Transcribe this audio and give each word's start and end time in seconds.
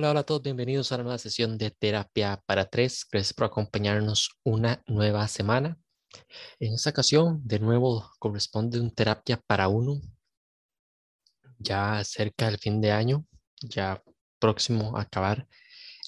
Hola, 0.00 0.12
hola 0.12 0.20
a 0.20 0.24
todos, 0.24 0.42
bienvenidos 0.42 0.90
a 0.90 0.94
una 0.94 1.04
nueva 1.04 1.18
sesión 1.18 1.58
de 1.58 1.70
terapia 1.70 2.42
para 2.46 2.64
tres. 2.64 3.06
Gracias 3.12 3.34
por 3.34 3.44
acompañarnos 3.44 4.30
una 4.44 4.82
nueva 4.86 5.28
semana. 5.28 5.78
En 6.58 6.72
esta 6.72 6.88
ocasión, 6.88 7.42
de 7.44 7.58
nuevo, 7.58 8.10
corresponde 8.18 8.80
un 8.80 8.94
terapia 8.94 9.38
para 9.46 9.68
uno, 9.68 10.00
ya 11.58 12.02
cerca 12.02 12.46
del 12.46 12.56
fin 12.56 12.80
de 12.80 12.92
año, 12.92 13.26
ya 13.60 14.02
próximo 14.38 14.96
a 14.96 15.02
acabar 15.02 15.46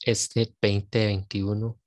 este 0.07 0.55
2021. 0.63 1.79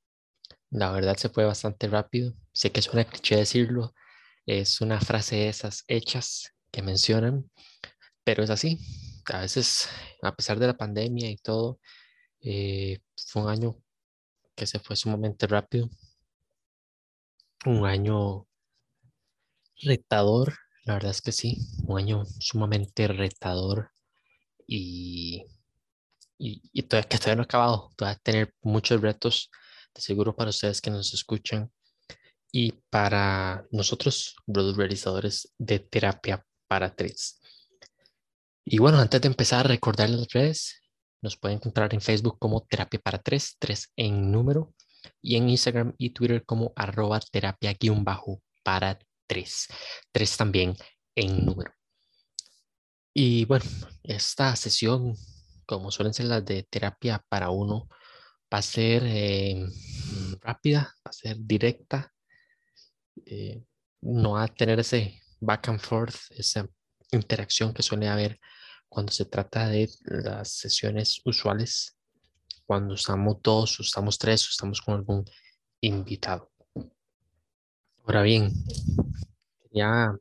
La 0.69 0.91
verdad 0.91 1.17
se 1.17 1.29
fue 1.29 1.43
bastante 1.43 1.87
rápido. 1.87 2.35
Sé 2.51 2.71
que 2.71 2.83
suena 2.83 3.09
cliché 3.09 3.37
decirlo, 3.37 3.95
es 4.45 4.79
una 4.79 5.01
frase 5.01 5.37
de 5.37 5.49
esas 5.49 5.83
hechas 5.87 6.53
que 6.69 6.83
mencionan, 6.83 7.49
pero 8.23 8.43
es 8.43 8.51
así 8.51 8.77
a 9.33 9.41
veces, 9.41 9.89
a 10.21 10.35
pesar 10.35 10.59
de 10.59 10.67
la 10.67 10.77
pandemia 10.77 11.29
y 11.29 11.37
todo, 11.37 11.79
eh, 12.41 12.99
fue 13.27 13.43
un 13.43 13.49
año 13.49 13.77
que 14.55 14.67
se 14.67 14.79
fue 14.79 14.95
sumamente 14.95 15.47
rápido. 15.47 15.89
Un 17.65 17.85
año 17.85 18.47
retador, 19.81 20.55
la 20.85 20.93
verdad 20.95 21.11
es 21.11 21.21
que 21.21 21.31
sí, 21.31 21.57
un 21.87 21.97
año 21.99 22.23
sumamente 22.39 23.07
retador 23.07 23.91
y, 24.67 25.45
y, 26.37 26.83
todavía 26.83 27.09
que 27.09 27.17
todavía 27.17 27.35
no 27.35 27.41
ha 27.43 27.45
acabado, 27.45 27.91
todavía 27.95 28.19
tener 28.23 28.53
muchos 28.61 29.01
retos, 29.01 29.49
de 29.93 30.01
seguro 30.01 30.35
para 30.35 30.49
ustedes 30.49 30.81
que 30.81 30.91
nos 30.91 31.13
escuchan 31.13 31.71
y 32.51 32.73
para 32.89 33.65
nosotros, 33.71 34.35
los 34.47 34.77
realizadores 34.77 35.53
de 35.57 35.79
terapia 35.79 36.45
para 36.67 36.95
tres. 36.95 37.41
Y 38.65 38.79
bueno, 38.79 38.99
antes 38.99 39.21
de 39.21 39.27
empezar, 39.27 39.65
a 39.65 39.69
recordar 39.69 40.09
las 40.09 40.27
redes. 40.33 40.81
Nos 41.21 41.37
pueden 41.37 41.57
encontrar 41.57 41.93
en 41.93 42.01
Facebook 42.01 42.37
como 42.39 42.61
Terapia 42.61 42.99
para 42.99 43.19
Tres, 43.19 43.55
tres 43.59 43.91
en 43.95 44.31
número, 44.31 44.73
y 45.21 45.35
en 45.35 45.49
Instagram 45.49 45.93
y 45.97 46.11
Twitter 46.11 46.43
como 46.45 46.73
arroba 46.75 47.19
terapia 47.19 47.73
guion 47.73 48.03
bajo 48.03 48.41
para 48.63 48.97
tres, 49.27 49.67
tres 50.11 50.37
también 50.37 50.75
en 51.15 51.45
número. 51.45 51.71
Y 53.13 53.45
bueno, 53.45 53.65
esta 54.03 54.55
sesión, 54.55 55.15
como 55.65 55.91
suelen 55.91 56.13
ser 56.13 56.25
las 56.25 56.43
de 56.43 56.63
terapia 56.63 57.23
para 57.29 57.49
uno, 57.49 57.87
va 58.53 58.59
a 58.59 58.61
ser 58.61 59.03
eh, 59.05 59.65
rápida, 60.41 60.93
va 60.97 61.09
a 61.09 61.13
ser 61.13 61.37
directa, 61.39 62.13
eh, 63.25 63.63
no 64.01 64.31
va 64.31 64.43
a 64.43 64.47
tener 64.47 64.79
ese 64.79 65.21
back 65.39 65.69
and 65.69 65.79
forth, 65.79 66.15
esa 66.31 66.67
interacción 67.11 67.73
que 67.73 67.83
suele 67.83 68.07
haber 68.09 68.39
cuando 68.95 69.11
se 69.11 69.25
trata 69.25 69.67
de 69.67 69.89
las 70.05 70.51
sesiones 70.51 71.19
usuales, 71.25 71.97
cuando 72.65 72.93
estamos 72.93 73.41
dos, 73.43 73.77
o 73.77 73.83
estamos 73.83 74.17
tres, 74.17 74.47
o 74.47 74.51
estamos 74.51 74.81
con 74.81 74.93
algún 74.93 75.25
invitado. 75.81 76.49
Ahora 78.05 78.21
bien, 78.21 78.53
quería 79.61 80.17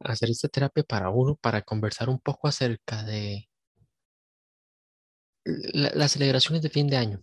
hacer 0.00 0.28
esta 0.28 0.48
terapia 0.48 0.84
para 0.84 1.08
uno, 1.08 1.34
para 1.34 1.62
conversar 1.62 2.10
un 2.10 2.18
poco 2.20 2.46
acerca 2.46 3.04
de 3.04 3.48
las 5.42 6.12
celebraciones 6.12 6.60
de 6.60 6.68
fin 6.68 6.88
de 6.88 6.98
año. 6.98 7.22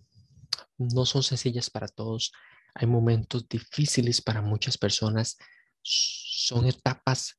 No 0.80 1.06
son 1.06 1.22
sencillas 1.22 1.70
para 1.70 1.88
todos. 1.88 2.32
Hay 2.74 2.88
momentos 2.88 3.48
difíciles 3.48 4.20
para 4.24 4.42
muchas 4.42 4.80
personas. 4.80 5.38
Son 5.84 6.66
etapas 6.66 7.38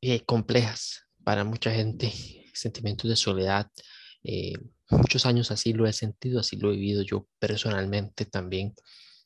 eh, 0.00 0.24
complejas 0.24 1.07
para 1.28 1.44
mucha 1.44 1.70
gente, 1.70 2.10
sentimientos 2.54 3.10
de 3.10 3.14
soledad. 3.14 3.70
Eh, 4.22 4.54
muchos 4.88 5.26
años 5.26 5.50
así 5.50 5.74
lo 5.74 5.86
he 5.86 5.92
sentido, 5.92 6.40
así 6.40 6.56
lo 6.56 6.72
he 6.72 6.76
vivido 6.76 7.02
yo 7.02 7.28
personalmente 7.38 8.24
también, 8.24 8.74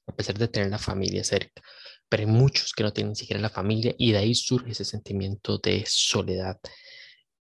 a 0.09 0.17
pesar 0.17 0.37
de 0.37 0.49
tener 0.49 0.69
la 0.69 0.81
familia 0.81 1.23
cerca. 1.23 1.63
Pero 2.09 2.23
hay 2.23 2.27
muchos 2.27 2.73
que 2.73 2.83
no 2.83 2.93
tienen 2.93 3.11
ni 3.11 3.15
siquiera 3.15 3.41
la 3.41 3.51
familia 3.51 3.95
y 3.97 4.11
de 4.11 4.19
ahí 4.19 4.35
surge 4.35 4.73
ese 4.73 4.85
sentimiento 4.85 5.59
de 5.59 5.85
soledad. 5.87 6.59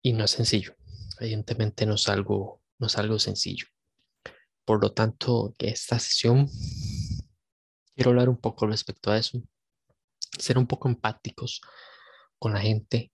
Y 0.02 0.14
no 0.14 0.24
es 0.24 0.32
sencillo, 0.32 0.74
evidentemente 1.20 1.86
no 1.86 1.96
es 1.96 2.08
algo, 2.08 2.62
no 2.80 2.88
es 2.88 2.98
algo 2.98 3.20
sencillo. 3.20 3.68
Por 4.64 4.82
lo 4.82 4.94
tanto, 4.94 5.54
esta 5.60 6.00
sesión 6.00 6.50
quiero 7.94 8.12
hablar 8.12 8.30
un 8.30 8.38
poco 8.38 8.68
respecto 8.68 9.12
a 9.12 9.18
eso, 9.18 9.44
ser 10.40 10.58
un 10.58 10.66
poco 10.66 10.88
empáticos 10.88 11.60
con 12.40 12.54
la 12.54 12.62
gente 12.62 13.12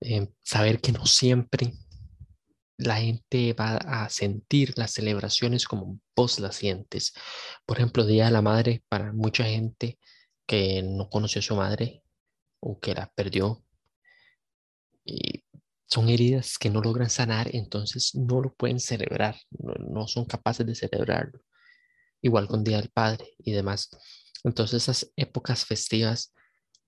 eh, 0.00 0.28
saber 0.42 0.80
que 0.80 0.92
no 0.92 1.06
siempre 1.06 1.72
la 2.78 2.96
gente 2.96 3.52
va 3.54 3.76
a 3.76 4.08
sentir 4.08 4.72
las 4.76 4.92
celebraciones 4.92 5.66
como 5.66 6.00
vos 6.14 6.38
las 6.38 6.56
sientes. 6.56 7.12
Por 7.66 7.78
ejemplo, 7.78 8.06
Día 8.06 8.26
de 8.26 8.30
la 8.30 8.42
Madre, 8.42 8.84
para 8.88 9.12
mucha 9.12 9.44
gente 9.44 9.98
que 10.46 10.82
no 10.82 11.10
conoció 11.10 11.40
a 11.40 11.42
su 11.42 11.56
madre 11.56 12.02
o 12.60 12.78
que 12.80 12.94
la 12.94 13.10
perdió, 13.14 13.64
y 15.04 15.44
son 15.86 16.08
heridas 16.08 16.58
que 16.58 16.70
no 16.70 16.80
logran 16.80 17.10
sanar, 17.10 17.54
entonces 17.54 18.14
no 18.14 18.40
lo 18.40 18.54
pueden 18.54 18.78
celebrar, 18.78 19.36
no, 19.50 19.74
no 19.74 20.06
son 20.06 20.26
capaces 20.26 20.66
de 20.66 20.74
celebrarlo. 20.74 21.40
Igual 22.20 22.46
con 22.46 22.62
Día 22.62 22.76
del 22.76 22.90
Padre 22.90 23.34
y 23.38 23.52
demás. 23.52 23.88
Entonces 24.44 24.82
esas 24.82 25.10
épocas 25.16 25.64
festivas 25.64 26.32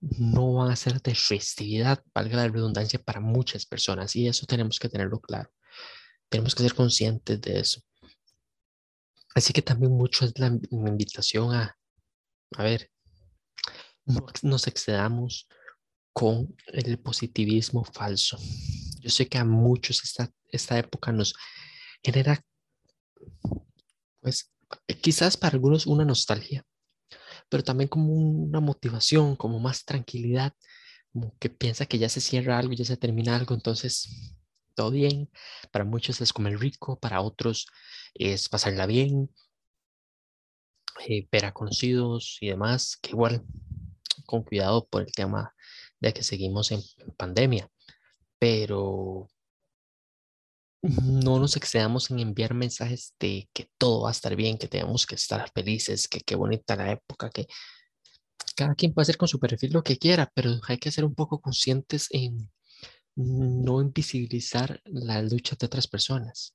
no 0.00 0.54
van 0.54 0.70
a 0.70 0.76
ser 0.76 1.00
de 1.02 1.14
festividad, 1.14 2.02
valga 2.14 2.36
la 2.36 2.48
redundancia, 2.48 2.98
para 2.98 3.20
muchas 3.20 3.66
personas 3.66 4.16
y 4.16 4.26
eso 4.26 4.46
tenemos 4.46 4.78
que 4.78 4.88
tenerlo 4.88 5.20
claro. 5.20 5.50
Tenemos 6.28 6.54
que 6.54 6.62
ser 6.62 6.74
conscientes 6.74 7.40
de 7.40 7.60
eso. 7.60 7.82
Así 9.34 9.52
que 9.52 9.62
también 9.62 9.92
mucho 9.92 10.24
es 10.24 10.38
la 10.38 10.46
invitación 10.46 11.54
a, 11.54 11.76
a 12.56 12.62
ver, 12.62 12.90
no 14.04 14.26
nos 14.42 14.66
excedamos 14.66 15.48
con 16.12 16.54
el 16.66 16.98
positivismo 16.98 17.84
falso. 17.84 18.38
Yo 19.00 19.10
sé 19.10 19.28
que 19.28 19.38
a 19.38 19.44
muchos 19.44 20.02
esta, 20.02 20.30
esta 20.48 20.78
época 20.78 21.12
nos 21.12 21.34
genera, 22.02 22.44
pues, 24.20 24.52
quizás 25.00 25.36
para 25.36 25.54
algunos 25.54 25.86
una 25.86 26.04
nostalgia, 26.04 26.64
pero 27.50 27.64
también 27.64 27.88
como 27.88 28.14
una 28.14 28.60
motivación, 28.60 29.36
como 29.36 29.60
más 29.60 29.84
tranquilidad, 29.84 30.54
como 31.12 31.36
que 31.38 31.50
piensa 31.50 31.86
que 31.86 31.98
ya 31.98 32.08
se 32.08 32.20
cierra 32.20 32.58
algo, 32.58 32.72
ya 32.74 32.84
se 32.84 32.96
termina 32.96 33.36
algo, 33.36 33.54
entonces 33.54 34.34
todo 34.74 34.90
bien. 34.92 35.30
Para 35.72 35.84
muchos 35.84 36.20
es 36.20 36.32
comer 36.32 36.58
rico, 36.58 36.98
para 36.98 37.20
otros 37.20 37.66
es 38.14 38.48
pasarla 38.48 38.86
bien, 38.86 39.30
eh, 41.08 41.28
ver 41.30 41.44
a 41.46 41.52
conocidos 41.52 42.38
y 42.40 42.48
demás, 42.48 42.96
que 43.02 43.10
igual 43.10 43.44
con 44.26 44.42
cuidado 44.44 44.86
por 44.86 45.02
el 45.02 45.12
tema 45.12 45.54
de 46.00 46.12
que 46.12 46.22
seguimos 46.22 46.70
en 46.70 46.80
pandemia, 47.16 47.68
pero 48.38 49.28
no 50.82 51.38
nos 51.38 51.56
excedamos 51.56 52.10
en 52.10 52.20
enviar 52.20 52.54
mensajes 52.54 53.14
de 53.18 53.48
que 53.52 53.68
todo 53.78 54.02
va 54.02 54.08
a 54.10 54.12
estar 54.12 54.34
bien, 54.36 54.58
que 54.58 54.68
tenemos 54.68 55.06
que 55.06 55.14
estar 55.14 55.50
felices, 55.52 56.08
que 56.08 56.20
qué 56.20 56.36
bonita 56.36 56.76
la 56.76 56.92
época, 56.92 57.30
que 57.30 57.46
cada 58.56 58.74
quien 58.74 58.92
puede 58.92 59.04
hacer 59.04 59.16
con 59.16 59.28
su 59.28 59.38
perfil 59.38 59.72
lo 59.72 59.82
que 59.82 59.98
quiera, 59.98 60.30
pero 60.34 60.60
hay 60.68 60.78
que 60.78 60.90
ser 60.90 61.04
un 61.04 61.14
poco 61.14 61.40
conscientes 61.40 62.08
en 62.10 62.50
no 63.16 63.82
invisibilizar 63.82 64.80
la 64.84 65.22
lucha 65.22 65.56
de 65.58 65.66
otras 65.66 65.86
personas, 65.86 66.54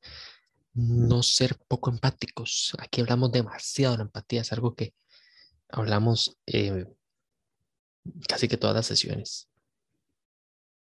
no 0.74 1.22
ser 1.24 1.58
poco 1.68 1.92
empáticos. 1.92 2.74
Aquí 2.80 3.02
hablamos 3.02 3.32
demasiado 3.32 3.98
de 3.98 4.04
empatía, 4.04 4.42
es 4.42 4.52
algo 4.52 4.76
que 4.76 4.94
hablamos 5.70 6.38
eh, 6.48 6.86
casi 8.28 8.48
que 8.48 8.58
todas 8.58 8.76
las 8.76 8.88
sesiones. 8.88 9.48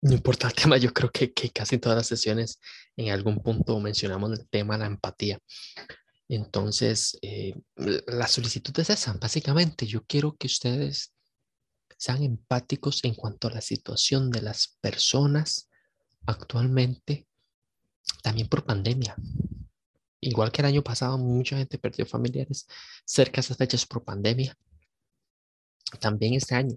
No 0.03 0.13
importa 0.13 0.49
el 0.49 0.55
tema, 0.55 0.77
yo 0.77 0.93
creo 0.93 1.11
que, 1.11 1.33
que 1.33 1.51
casi 1.51 1.77
en 1.77 1.81
todas 1.81 1.97
las 1.97 2.07
sesiones 2.07 2.61
en 2.97 3.11
algún 3.11 3.43
punto 3.43 3.79
mencionamos 3.81 4.39
el 4.39 4.49
tema 4.49 4.79
la 4.79 4.87
empatía. 4.87 5.39
Entonces, 6.29 7.19
eh, 7.23 7.55
la 7.77 8.27
solicitud 8.27 8.79
es 8.81 8.91
esa, 8.91 9.13
básicamente. 9.13 9.87
Yo 9.87 10.05
quiero 10.05 10.37
que 10.37 10.49
ustedes 10.49 11.13
sean 11.97 12.23
empáticos 12.23 13.05
en 13.05 13.15
cuanto 13.15 13.49
a 13.49 13.53
la 13.53 13.61
situación 13.61 14.31
de 14.31 14.43
las 14.43 14.77
personas 14.81 15.71
actualmente, 16.27 17.27
también 18.23 18.49
por 18.49 18.65
pandemia. 18.65 19.15
Igual 20.21 20.51
que 20.51 20.63
el 20.63 20.67
año 20.67 20.83
pasado, 20.83 21.17
mucha 21.17 21.57
gente 21.57 21.79
perdió 21.79 22.05
familiares 22.05 22.67
cerca 23.05 23.37
de 23.37 23.41
esas 23.41 23.57
fechas 23.57 23.87
por 23.87 24.03
pandemia 24.03 24.57
también 26.01 26.35
este 26.35 26.55
año. 26.55 26.77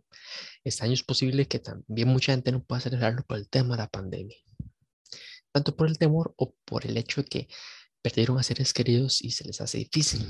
Este 0.63 0.83
año 0.83 0.93
es 0.93 1.03
posible 1.03 1.47
que 1.47 1.59
también 1.59 2.07
mucha 2.07 2.33
gente 2.33 2.51
no 2.51 2.63
pueda 2.63 2.81
celebrarlo 2.81 3.23
por 3.23 3.37
el 3.37 3.49
tema 3.49 3.75
de 3.75 3.83
la 3.83 3.89
pandemia. 3.89 4.37
Tanto 5.51 5.75
por 5.75 5.87
el 5.87 5.97
temor 5.97 6.33
o 6.37 6.53
por 6.65 6.85
el 6.85 6.97
hecho 6.97 7.23
de 7.23 7.27
que 7.27 7.47
perdieron 8.01 8.37
a 8.37 8.43
seres 8.43 8.73
queridos 8.73 9.21
y 9.21 9.31
se 9.31 9.45
les 9.45 9.59
hace 9.61 9.79
difícil 9.79 10.27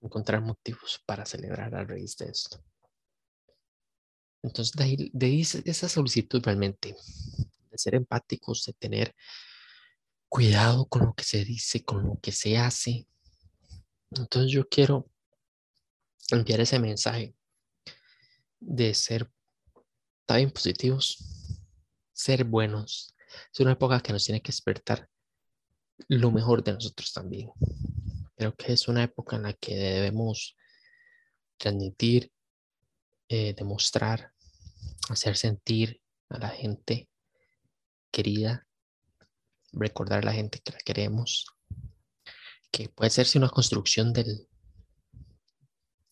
encontrar 0.00 0.42
motivos 0.42 1.02
para 1.06 1.24
celebrar 1.24 1.74
a 1.74 1.84
raíz 1.84 2.16
de 2.16 2.26
esto. 2.26 2.62
Entonces, 4.42 4.72
de 4.74 4.84
ahí, 4.84 5.10
de 5.12 5.70
esa 5.70 5.88
solicitud 5.88 6.42
realmente 6.44 6.96
de 7.70 7.78
ser 7.78 7.94
empáticos, 7.94 8.64
de 8.66 8.72
tener 8.74 9.14
cuidado 10.28 10.86
con 10.86 11.06
lo 11.06 11.14
que 11.14 11.24
se 11.24 11.44
dice, 11.44 11.84
con 11.84 12.04
lo 12.04 12.18
que 12.20 12.32
se 12.32 12.58
hace. 12.58 13.06
Entonces 14.10 14.52
yo 14.52 14.68
quiero 14.68 15.08
enviar 16.30 16.60
ese 16.60 16.78
mensaje 16.78 17.34
de 18.64 18.94
ser 18.94 19.30
también 20.26 20.50
positivos, 20.50 21.18
ser 22.12 22.44
buenos. 22.44 23.14
Es 23.52 23.60
una 23.60 23.72
época 23.72 24.00
que 24.00 24.12
nos 24.12 24.24
tiene 24.24 24.40
que 24.40 24.52
despertar 24.52 25.08
lo 26.08 26.30
mejor 26.30 26.62
de 26.62 26.72
nosotros 26.72 27.12
también. 27.12 27.50
Creo 28.36 28.54
que 28.54 28.72
es 28.72 28.88
una 28.88 29.02
época 29.02 29.36
en 29.36 29.42
la 29.42 29.52
que 29.52 29.74
debemos 29.74 30.56
transmitir, 31.58 32.32
eh, 33.28 33.54
demostrar, 33.54 34.32
hacer 35.08 35.36
sentir 35.36 36.00
a 36.28 36.38
la 36.38 36.48
gente 36.48 37.08
querida, 38.10 38.66
recordar 39.72 40.20
a 40.20 40.26
la 40.26 40.32
gente 40.32 40.60
que 40.60 40.72
la 40.72 40.78
queremos, 40.78 41.46
que 42.70 42.88
puede 42.88 43.10
ser 43.10 43.26
una 43.36 43.48
construcción 43.48 44.12
del 44.12 44.48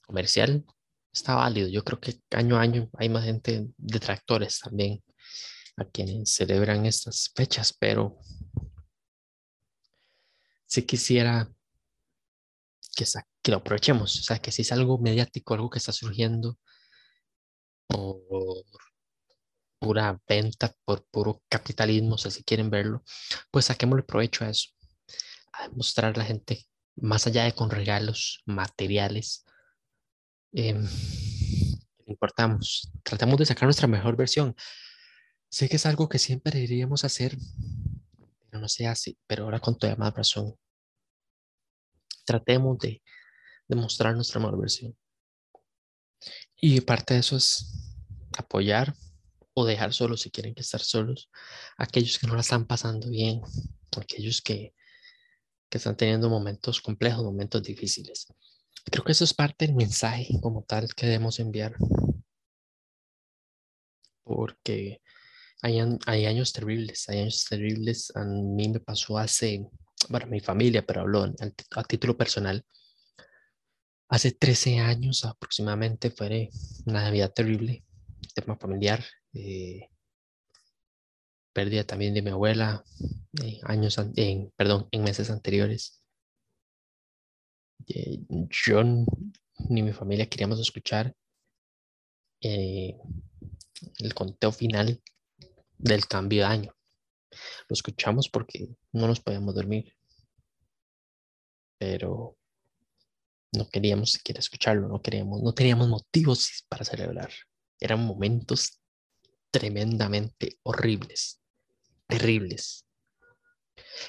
comercial 0.02 0.64
está 1.12 1.34
válido. 1.34 1.68
Yo 1.68 1.84
creo 1.84 2.00
que 2.00 2.20
año 2.30 2.56
a 2.56 2.62
año 2.62 2.90
hay 2.98 3.08
más 3.08 3.24
gente 3.24 3.68
detractores 3.76 4.60
también 4.60 5.02
a 5.76 5.84
quienes 5.84 6.34
celebran 6.34 6.86
estas 6.86 7.30
fechas, 7.34 7.72
pero 7.78 8.18
sí 10.66 10.82
quisiera 10.82 11.50
que, 12.94 13.04
que 13.42 13.50
lo 13.50 13.58
aprovechemos, 13.58 14.18
o 14.20 14.22
sea, 14.22 14.38
que 14.38 14.52
si 14.52 14.62
es 14.62 14.72
algo 14.72 14.98
mediático, 14.98 15.54
algo 15.54 15.70
que 15.70 15.78
está 15.78 15.92
surgiendo 15.92 16.58
por 17.86 18.64
pura 19.78 20.20
venta, 20.28 20.74
por 20.84 21.04
puro 21.06 21.42
capitalismo, 21.48 22.14
o 22.14 22.18
sea, 22.18 22.30
si 22.30 22.44
quieren 22.44 22.70
verlo, 22.70 23.02
pues 23.50 23.66
saquémosle 23.66 24.02
provecho 24.02 24.44
a 24.44 24.50
eso, 24.50 24.68
a 25.52 25.68
demostrar 25.68 26.14
a 26.14 26.18
la 26.18 26.24
gente, 26.24 26.66
más 26.96 27.26
allá 27.26 27.44
de 27.44 27.54
con 27.54 27.70
regalos 27.70 28.42
materiales, 28.44 29.44
eh, 30.52 30.80
importamos, 32.06 32.90
tratamos 33.02 33.38
de 33.38 33.46
sacar 33.46 33.64
nuestra 33.64 33.86
mejor 33.86 34.16
versión. 34.16 34.54
Sé 35.48 35.68
que 35.68 35.76
es 35.76 35.86
algo 35.86 36.08
que 36.08 36.18
siempre 36.18 36.52
deberíamos 36.52 37.04
hacer, 37.04 37.36
pero 38.46 38.60
no 38.60 38.68
sea 38.68 38.92
así, 38.92 39.18
pero 39.26 39.44
ahora 39.44 39.60
con 39.60 39.78
toda 39.78 39.96
más 39.96 40.14
razón. 40.14 40.54
Tratemos 42.24 42.78
de 42.78 43.02
demostrar 43.68 44.14
nuestra 44.14 44.40
mejor 44.40 44.60
versión. 44.60 44.96
Y 46.56 46.80
parte 46.82 47.14
de 47.14 47.20
eso 47.20 47.36
es 47.36 47.66
apoyar 48.36 48.94
o 49.54 49.64
dejar 49.64 49.92
solos 49.92 50.20
si 50.20 50.30
quieren 50.30 50.54
que 50.54 50.60
estar 50.60 50.80
solos, 50.80 51.30
aquellos 51.76 52.18
que 52.18 52.26
no 52.26 52.34
la 52.34 52.42
están 52.42 52.66
pasando 52.66 53.08
bien, 53.08 53.40
aquellos 53.96 54.40
que, 54.42 54.74
que 55.68 55.78
están 55.78 55.96
teniendo 55.96 56.28
momentos 56.28 56.80
complejos, 56.80 57.24
momentos 57.24 57.62
difíciles. 57.62 58.26
Creo 58.84 59.04
que 59.04 59.12
eso 59.12 59.24
es 59.24 59.34
parte 59.34 59.66
del 59.66 59.76
mensaje 59.76 60.40
como 60.40 60.62
tal 60.62 60.94
que 60.94 61.06
debemos 61.06 61.38
enviar. 61.38 61.76
Porque 64.24 65.00
hay, 65.62 65.78
hay 66.06 66.26
años 66.26 66.52
terribles, 66.52 67.08
hay 67.08 67.20
años 67.20 67.44
terribles. 67.48 68.12
A 68.14 68.24
mí 68.24 68.68
me 68.68 68.80
pasó 68.80 69.18
hace, 69.18 69.66
bueno, 70.08 70.26
mi 70.26 70.40
familia, 70.40 70.84
pero 70.86 71.02
hablo 71.02 71.24
a, 71.24 71.84
título 71.84 72.16
personal. 72.16 72.64
Hace 74.08 74.32
13 74.32 74.78
años 74.78 75.24
aproximadamente 75.24 76.10
fue 76.10 76.50
una 76.86 77.02
Navidad 77.02 77.32
terrible, 77.32 77.84
tema 78.34 78.56
familiar, 78.56 79.04
eh, 79.34 79.88
pérdida 81.52 81.84
también 81.84 82.14
de 82.14 82.22
mi 82.22 82.30
abuela, 82.30 82.82
eh, 83.42 83.60
años, 83.64 83.98
en, 84.16 84.50
perdón, 84.56 84.88
en 84.90 85.04
meses 85.04 85.30
anteriores. 85.30 85.99
Eh, 87.86 88.20
yo 88.50 88.82
ni 88.82 89.82
mi 89.82 89.92
familia 89.92 90.28
queríamos 90.28 90.60
escuchar 90.60 91.14
eh, 92.42 92.96
el 93.98 94.14
conteo 94.14 94.52
final 94.52 95.02
del 95.78 96.06
cambio 96.06 96.40
de 96.42 96.46
año. 96.46 96.74
Lo 97.68 97.74
escuchamos 97.74 98.28
porque 98.28 98.68
no 98.92 99.06
nos 99.06 99.20
podíamos 99.20 99.54
dormir, 99.54 99.94
pero 101.78 102.36
no 103.52 103.68
queríamos 103.68 104.12
siquiera 104.12 104.40
escucharlo, 104.40 104.88
no 104.88 105.00
queríamos, 105.00 105.42
no 105.42 105.52
teníamos 105.52 105.88
motivos 105.88 106.64
para 106.68 106.84
celebrar. 106.84 107.30
Eran 107.78 108.04
momentos 108.04 108.80
tremendamente 109.50 110.58
horribles, 110.62 111.40
terribles 112.06 112.84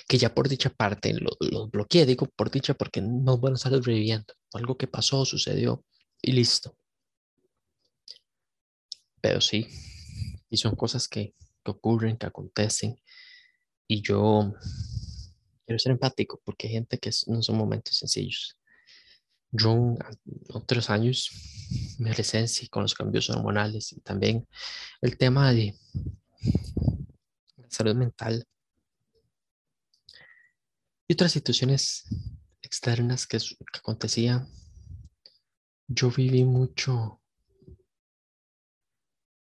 que 0.07 0.17
ya 0.17 0.33
por 0.33 0.49
dicha 0.49 0.69
parte 0.69 1.13
los 1.13 1.37
lo 1.39 1.67
bloqueé, 1.67 2.05
digo 2.05 2.27
por 2.35 2.51
dicha 2.51 2.73
porque 2.73 3.01
no 3.01 3.37
van 3.37 3.53
a 3.53 3.55
estar 3.55 3.71
reviviendo, 3.71 4.33
algo 4.53 4.77
que 4.77 4.87
pasó, 4.87 5.25
sucedió 5.25 5.83
y 6.21 6.33
listo. 6.33 6.75
Pero 9.21 9.39
sí, 9.41 9.67
y 10.49 10.57
son 10.57 10.75
cosas 10.75 11.07
que, 11.07 11.33
que 11.63 11.71
ocurren, 11.71 12.17
que 12.17 12.25
acontecen, 12.25 12.99
y 13.87 14.01
yo 14.01 14.53
quiero 15.65 15.79
ser 15.79 15.91
empático 15.91 16.41
porque 16.45 16.67
hay 16.67 16.73
gente 16.73 16.97
que 16.97 17.11
no 17.27 17.41
son 17.41 17.57
momentos 17.57 17.97
sencillos. 17.97 18.57
Yo 19.51 19.97
otros 20.53 20.89
años, 20.89 21.29
mi 21.99 22.09
adolescencia 22.09 22.67
con 22.71 22.83
los 22.83 22.93
cambios 22.93 23.29
hormonales 23.29 23.91
y 23.91 23.99
también 23.99 24.47
el 25.01 25.17
tema 25.17 25.51
de 25.51 25.75
salud 27.67 27.95
mental 27.95 28.45
y 31.11 31.13
otras 31.13 31.33
situaciones 31.33 32.05
externas 32.61 33.27
que, 33.27 33.37
que. 33.37 34.39
Yo 35.89 36.09
viví 36.09 36.45
mucho, 36.45 37.21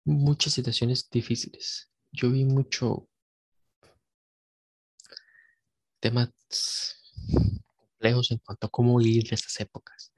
muchas 0.05 0.55
situaciones 0.55 1.09
difíciles. 1.09 1.89
Yo 2.11 2.33
vi 2.33 2.45
mucho 2.45 3.09
temas 6.01 6.31
complejos 7.77 8.33
en 8.33 8.39
cuanto 8.39 8.67
a 8.67 8.71
cómo 8.71 8.99
vivir 8.99 9.33
estas 9.33 9.61
épocas. 9.61 10.13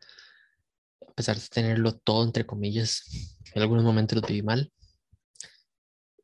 A 1.06 1.12
pesar 1.12 1.38
de 1.38 1.46
tenerlo 1.48 1.94
todo, 1.94 2.24
entre 2.24 2.46
comillas, 2.46 3.02
en 3.52 3.60
algunos 3.60 3.84
momentos 3.84 4.18
lo 4.18 4.26
viví 4.26 4.40
mal. 4.40 4.72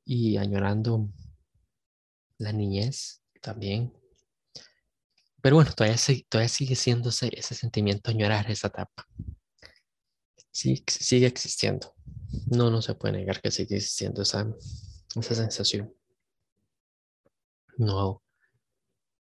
Y 0.03 0.39
añorando 0.39 1.11
la 2.39 2.55
niñez 2.55 3.23
también, 3.43 4.00
pero 5.43 5.57
bueno, 5.57 5.73
todavía, 5.73 5.99
todavía 6.29 6.49
sigue 6.49 6.77
siendo 6.77 7.09
ese, 7.11 7.55
sentimiento 7.55 8.11
añorar 8.11 8.51
esa 8.51 8.69
etapa. 8.69 9.07
Sí, 10.51 10.85
sigue 10.87 11.27
existiendo. 11.27 11.95
No, 12.47 12.71
no 12.71 12.83
se 12.83 12.95
puede 12.95 13.19
negar 13.19 13.41
que 13.41 13.51
sigue 13.51 13.77
existiendo 13.77 14.23
esa, 14.23 14.47
esa 15.17 15.35
sensación. 15.35 15.95
No, 17.77 18.23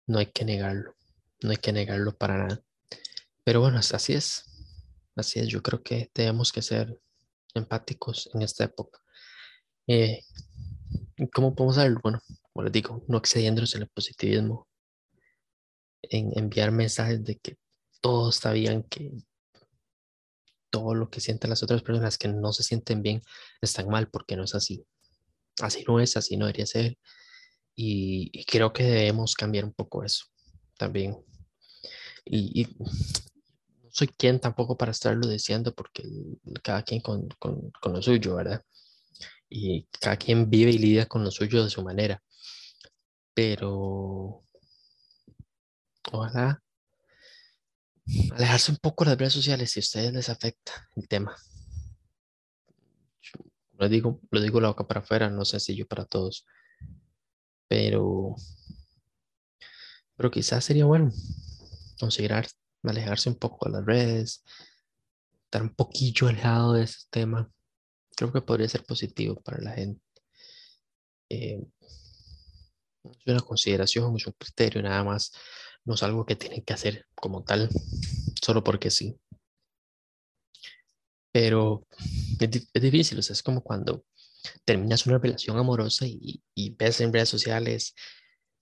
no 0.08 0.20
hay 0.20 0.28
que 0.28 0.46
negarlo. 0.46 0.96
No 1.42 1.52
hay 1.52 1.58
que 1.58 1.72
negarlo 1.72 2.16
para 2.16 2.38
nada. 2.38 2.62
Pero 3.44 3.62
bueno, 3.62 3.78
así 3.78 4.14
es. 4.14 4.46
Así 5.16 5.40
es. 5.40 5.48
Yo 5.48 5.62
creo 5.62 5.82
que 5.84 6.12
debemos 6.14 6.52
que 6.52 6.62
ser 6.62 7.00
empáticos 7.54 8.30
en 8.34 8.42
esta 8.42 8.64
época. 8.66 9.00
Eh, 9.88 10.22
¿Cómo 11.34 11.56
podemos 11.56 11.78
hacerlo? 11.78 12.00
Bueno, 12.04 12.20
como 12.52 12.64
les 12.64 12.74
digo, 12.74 13.04
no 13.08 13.18
excediéndonos 13.18 13.76
en 13.76 13.84
el 13.84 13.90
positivismo, 13.90 14.68
en 16.04 16.32
enviar 16.38 16.72
mensajes 16.72 17.24
de 17.24 17.38
que 17.38 17.58
todo 18.02 18.30
está 18.30 18.52
bien, 18.52 18.84
que 18.84 19.12
todo 20.70 20.96
lo 20.96 21.10
que 21.10 21.20
sienten 21.20 21.50
las 21.50 21.62
otras 21.62 21.84
personas 21.84 22.18
que 22.18 22.28
no 22.28 22.52
se 22.54 22.64
sienten 22.64 23.04
bien 23.04 23.22
están 23.62 23.88
mal, 23.90 24.10
porque 24.10 24.36
no 24.36 24.44
es 24.44 24.56
así. 24.56 24.84
Así 25.62 25.84
no 25.88 26.00
es, 26.00 26.18
así 26.18 26.38
no 26.38 26.46
debería 26.46 26.66
ser. 26.66 26.98
Y, 27.76 28.46
creo 28.46 28.74
que 28.74 28.84
debemos 28.84 29.36
cambiar 29.36 29.66
un 29.66 29.74
poco 29.74 30.04
eso 30.04 30.26
también. 30.78 31.18
Y, 32.26 32.68
no 32.80 32.90
soy 33.94 34.08
quien 34.08 34.40
tampoco 34.40 34.78
para 34.78 34.92
estarlo 34.92 35.28
diciendo, 35.28 35.74
porque 35.76 36.04
cada 36.64 36.82
quien 36.84 37.02
con, 37.02 37.28
con, 37.40 37.72
con 37.72 37.94
lo 37.94 38.02
suyo, 38.02 38.36
¿verdad? 38.36 38.64
Y 39.50 39.86
cada 40.00 40.16
quien 40.16 40.50
vive 40.50 40.72
y 40.72 40.78
lidia 40.78 41.06
con 41.06 41.24
lo 41.24 41.32
suyo 41.32 41.64
de 41.66 41.70
su 41.70 41.84
manera. 41.84 42.24
Pero 43.34 44.46
ojalá 46.12 46.62
alejarse 48.32 48.72
un 48.72 48.78
poco 48.78 49.04
de 49.04 49.12
las 49.12 49.20
redes 49.20 49.34
sociales 49.34 49.72
si 49.72 49.80
a 49.80 49.82
ustedes 49.82 50.14
les 50.14 50.30
afecta 50.30 50.90
el 50.96 51.08
tema. 51.08 51.36
lo 53.78 53.90
digo, 53.90 54.20
lo 54.30 54.42
digo 54.42 54.62
la 54.62 54.70
boca 54.70 54.88
para 54.88 55.00
afuera, 55.02 55.30
no 55.30 55.42
es 55.44 55.50
sencillo 55.50 55.88
para 55.88 56.06
todos. 56.06 56.46
Pero, 57.68 58.36
pero 60.16 60.30
quizás 60.30 60.64
sería 60.64 60.86
bueno 60.86 61.12
considerar 62.00 62.48
alejarse 62.84 63.30
un 63.30 63.36
poco 63.36 63.66
de 63.66 63.78
las 63.78 63.86
redes, 63.86 64.44
estar 65.46 65.62
un 65.62 65.74
poquillo 65.76 66.28
alejado 66.28 66.74
de 66.74 66.84
ese 66.84 67.08
tema. 67.10 67.50
Creo 68.16 68.32
que 68.32 68.42
podría 68.42 68.68
ser 68.68 68.84
positivo 68.84 69.42
para 69.42 69.60
la 69.62 69.72
gente. 69.72 70.02
Eh, 71.30 71.64
es 73.04 73.28
una 73.28 73.40
consideración, 73.40 74.16
es 74.16 74.28
un 74.28 74.34
criterio 74.34 74.82
nada 74.82 75.04
más, 75.04 75.32
no 75.86 75.96
es 75.96 76.04
algo 76.04 76.26
que 76.26 76.36
tienen 76.36 76.64
que 76.64 76.74
hacer 76.74 77.08
como 77.16 77.44
tal, 77.44 77.70
solo 78.42 78.64
porque 78.64 78.92
sí. 78.92 79.18
Pero 81.32 81.88
es, 82.40 82.70
es 82.74 82.82
difícil, 82.82 83.20
o 83.20 83.22
sea, 83.22 83.34
es 83.34 83.44
como 83.44 83.62
cuando 83.62 84.06
terminas 84.66 85.06
una 85.06 85.18
relación 85.18 85.58
amorosa 85.58 86.06
y, 86.06 86.44
y 86.56 86.72
ves 86.72 87.02
en 87.02 87.14
redes 87.14 87.30
sociales 87.30 87.96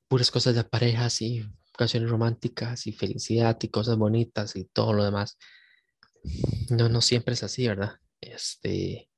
puras 0.08 0.32
cosas 0.32 0.56
de 0.56 0.64
parejas 0.64 1.22
y 1.22 1.46
ocasiones 1.74 2.10
románticas 2.10 2.88
y 2.88 2.92
felicidad 2.92 3.58
y 3.62 3.70
cosas 3.70 3.98
bonitas 3.98 4.56
y 4.56 4.66
todo 4.66 4.92
lo 4.94 5.06
demás. 5.06 5.38
No, 6.70 6.90
no 6.90 7.02
siempre 7.02 7.36
es 7.36 7.44
así, 7.44 7.68
¿verdad? 7.68 7.94
Este, 8.20 9.10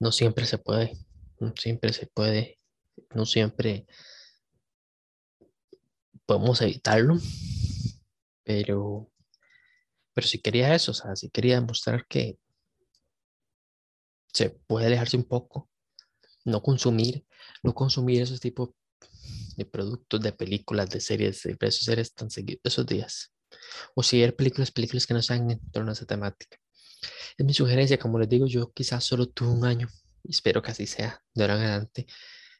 no 0.00 0.10
siempre 0.12 0.46
se 0.46 0.58
puede, 0.58 0.96
no 1.40 1.52
siempre 1.56 1.92
se 1.92 2.06
puede, 2.06 2.58
no 3.14 3.26
siempre 3.26 3.86
podemos 6.26 6.60
evitarlo, 6.62 7.18
pero, 8.44 9.10
pero 10.14 10.26
si 10.26 10.38
quería 10.40 10.74
eso, 10.74 10.92
o 10.92 10.94
sea, 10.94 11.16
si 11.16 11.30
quería 11.30 11.56
demostrar 11.56 12.06
que 12.06 12.38
se 14.32 14.50
puede 14.50 14.86
alejarse 14.86 15.16
un 15.16 15.24
poco, 15.24 15.70
no 16.44 16.62
consumir, 16.62 17.26
no 17.62 17.74
consumir 17.74 18.22
esos 18.22 18.40
tipos 18.40 18.70
de 19.56 19.64
productos, 19.64 20.20
de 20.20 20.32
películas, 20.32 20.90
de 20.90 21.00
series, 21.00 21.42
de 21.42 21.56
esos 21.60 21.84
series 21.84 22.14
tan 22.14 22.30
seguidos 22.30 22.62
esos 22.64 22.86
días. 22.86 23.32
O 23.94 24.02
si 24.02 24.20
ver 24.20 24.34
películas, 24.34 24.70
películas 24.70 25.06
que 25.06 25.14
no 25.14 25.22
sean 25.22 25.50
en 25.50 25.60
torno 25.70 25.90
a 25.90 25.92
esa 25.92 26.06
temática. 26.06 26.56
Es 27.36 27.44
mi 27.44 27.52
sugerencia, 27.52 27.98
como 27.98 28.18
les 28.18 28.28
digo, 28.28 28.46
yo 28.46 28.72
quizás 28.72 29.04
solo 29.04 29.28
tuve 29.28 29.50
un 29.50 29.64
año, 29.64 29.88
espero 30.24 30.62
que 30.62 30.70
así 30.70 30.86
sea 30.86 31.22
de 31.34 31.44
ahora 31.44 31.56
en 31.56 31.62
adelante, 31.62 32.06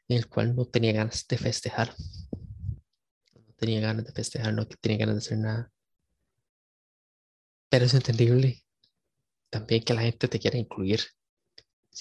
en 0.07 0.17
el 0.17 0.27
cual 0.27 0.55
no 0.55 0.65
tenía 0.65 0.93
ganas 0.93 1.25
de 1.27 1.37
festejar. 1.37 1.95
Tenía 3.63 3.79
ganas 3.79 4.03
de 4.03 4.11
festejar, 4.11 4.53
no 4.53 4.67
tenía 4.67 4.97
ganas 4.97 5.15
de 5.15 5.19
hacer 5.19 5.37
nada. 5.37 5.71
Pero 7.69 7.85
es 7.85 7.93
entendible 7.93 8.61
también 9.49 9.85
que 9.85 9.93
la 9.93 10.01
gente 10.01 10.27
te 10.27 10.37
quiera 10.37 10.57
incluir, 10.57 10.99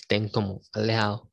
ten 0.09 0.29
como 0.29 0.61
aliado. 0.73 1.31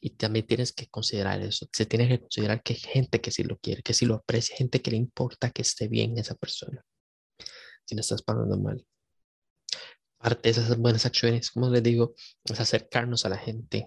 Y 0.00 0.10
también 0.10 0.44
tienes 0.44 0.72
que 0.72 0.88
considerar 0.88 1.40
eso. 1.40 1.68
Se 1.72 1.86
tiene 1.86 2.08
que 2.08 2.18
considerar 2.18 2.64
que 2.64 2.72
hay 2.72 2.80
gente 2.80 3.20
que 3.20 3.30
sí 3.30 3.44
lo 3.44 3.58
quiere, 3.58 3.84
que 3.84 3.94
sí 3.94 4.06
lo 4.06 4.16
aprecia, 4.16 4.56
gente 4.56 4.82
que 4.82 4.90
le 4.90 4.96
importa 4.96 5.52
que 5.52 5.62
esté 5.62 5.86
bien 5.86 6.18
esa 6.18 6.34
persona. 6.34 6.84
Si 7.84 7.94
no 7.94 8.00
estás 8.00 8.22
pasando 8.22 8.58
mal. 8.58 8.84
Parte 10.18 10.40
de 10.42 10.50
esas 10.50 10.76
buenas 10.78 11.06
acciones, 11.06 11.52
como 11.52 11.70
les 11.70 11.84
digo, 11.84 12.16
es 12.42 12.58
acercarnos 12.58 13.24
a 13.24 13.28
la 13.28 13.38
gente. 13.38 13.86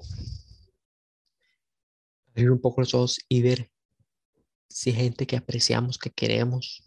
Abrir 2.29 2.51
un 2.51 2.61
poco 2.61 2.79
los 2.79 2.93
ojos 2.93 3.19
y 3.27 3.41
ver 3.41 3.69
si 4.73 4.91
gente 4.91 5.27
que 5.27 5.37
apreciamos, 5.37 5.99
que 5.99 6.09
queremos. 6.09 6.83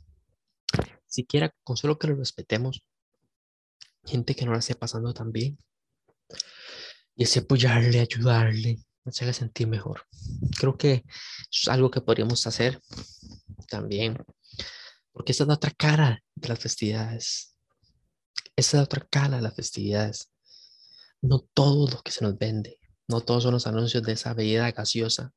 Siquiera 1.07 1.55
con 1.63 1.77
solo 1.77 1.99
que 1.99 2.09
lo 2.09 2.17
respetemos. 2.17 2.83
Gente 4.05 4.35
que 4.35 4.45
no 4.45 4.53
la 4.53 4.59
esté 4.59 4.75
pasando 4.75 5.15
tan 5.15 5.31
bien. 5.31 5.57
Y 7.15 7.25
así 7.25 7.39
apoyarle, 7.39 8.01
ayudarle, 8.01 8.79
hacerle 9.05 9.33
sentir 9.33 9.69
mejor. 9.69 10.03
Creo 10.59 10.77
que 10.77 11.05
es 11.51 11.69
algo 11.69 11.91
que 11.91 12.01
podríamos 12.01 12.47
hacer 12.47 12.81
también, 13.69 14.19
porque 15.13 15.33
esta 15.33 15.45
es 15.45 15.49
la 15.49 15.55
otra 15.55 15.71
cara 15.71 16.23
de 16.35 16.49
las 16.49 16.59
festividades. 16.59 17.57
Esta 18.57 18.59
es 18.59 18.75
la 18.75 18.83
otra 18.83 19.07
cara 19.09 19.37
de 19.37 19.43
las 19.43 19.55
festividades. 19.55 20.31
No 21.23 21.41
todo 21.55 21.89
lo 21.89 22.03
que 22.03 22.11
se 22.11 22.25
nos 22.25 22.37
vende, 22.37 22.79
no 23.09 23.21
todos 23.21 23.45
son 23.45 23.55
los 23.55 23.67
anuncios 23.67 24.03
de 24.03 24.13
esa 24.13 24.35
bebida 24.35 24.71
gaseosa 24.73 25.33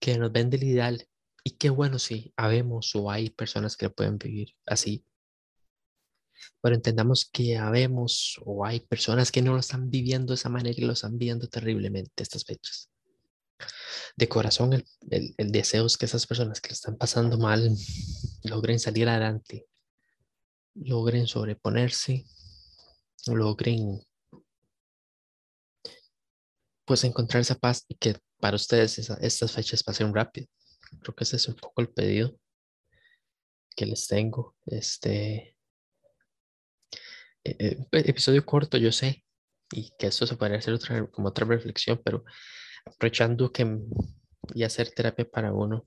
que 0.00 0.18
nos 0.18 0.32
vende 0.32 0.56
el 0.56 0.64
ideal. 0.64 1.08
Y 1.44 1.52
qué 1.52 1.70
bueno 1.70 1.98
si 1.98 2.32
habemos 2.36 2.94
o 2.94 3.10
hay 3.10 3.30
personas 3.30 3.76
que 3.76 3.90
pueden 3.90 4.18
vivir 4.18 4.54
así, 4.66 5.04
pero 6.60 6.74
entendamos 6.74 7.28
que 7.32 7.56
habemos 7.56 8.40
o 8.44 8.64
hay 8.64 8.80
personas 8.80 9.30
que 9.32 9.42
no 9.42 9.52
lo 9.52 9.60
están 9.60 9.90
viviendo 9.90 10.32
de 10.32 10.34
esa 10.36 10.48
manera 10.48 10.74
y 10.76 10.84
lo 10.84 10.92
están 10.92 11.16
viviendo 11.16 11.48
terriblemente 11.48 12.22
estas 12.22 12.44
fechas. 12.44 12.90
De 14.16 14.28
corazón, 14.28 14.72
el, 14.72 14.84
el, 15.36 15.52
deseo 15.52 15.86
es 15.86 15.96
que 15.96 16.06
esas 16.06 16.26
personas 16.26 16.60
que 16.60 16.70
lo 16.70 16.74
están 16.74 16.96
pasando 16.96 17.38
mal 17.38 17.74
logren 18.44 18.78
salir 18.78 19.08
adelante, 19.08 19.66
logren 20.74 21.26
sobreponerse, 21.26 22.24
logren 23.26 24.00
pues 26.84 27.04
encontrar 27.04 27.42
esa 27.42 27.56
paz 27.56 27.84
y 27.88 27.96
que 27.96 28.16
para 28.40 28.56
ustedes 28.56 28.98
esa, 28.98 29.14
estas 29.20 29.52
fechas 29.52 29.82
pasen 29.82 30.14
rápido. 30.14 30.46
Creo 31.00 31.14
que 31.14 31.24
ese 31.24 31.36
es 31.36 31.48
un 31.48 31.56
poco 31.56 31.80
el 31.82 31.90
pedido 31.90 32.38
que 33.76 33.86
les 33.86 34.06
tengo. 34.06 34.56
Este, 34.66 35.56
eh, 37.44 37.86
episodio 37.92 38.44
corto, 38.44 38.76
yo 38.78 38.92
sé, 38.92 39.24
y 39.72 39.90
que 39.98 40.08
esto 40.08 40.26
se 40.26 40.36
podría 40.36 40.58
hacer 40.58 40.74
otra, 40.74 41.06
como 41.08 41.28
otra 41.28 41.46
reflexión, 41.46 42.00
pero 42.04 42.24
aprovechando 42.84 43.52
que 43.52 43.78
y 44.54 44.62
hacer 44.62 44.90
terapia 44.90 45.28
para 45.28 45.52
uno, 45.52 45.86